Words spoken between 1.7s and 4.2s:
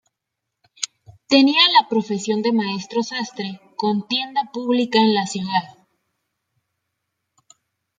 la profesión de maestro sastre con